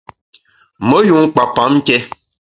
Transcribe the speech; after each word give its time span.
Me 0.87 0.97
yun 1.09 1.25
kpa 1.33 1.43
pam 1.55 1.71
nké. 1.79 1.95